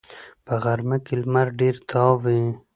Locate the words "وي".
2.23-2.41